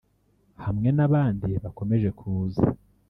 [0.63, 2.63] hamwe n’abandi bakomeje kuza